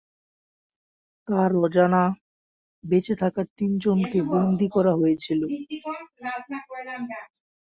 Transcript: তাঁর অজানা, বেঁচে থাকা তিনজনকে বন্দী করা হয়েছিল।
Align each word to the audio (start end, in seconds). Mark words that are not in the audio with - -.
তাঁর 1.27 1.51
অজানা, 1.63 2.03
বেঁচে 2.83 3.13
থাকা 3.15 3.41
তিনজনকে 3.57 4.19
বন্দী 4.31 4.67
করা 4.75 4.93
হয়েছিল। 4.95 5.41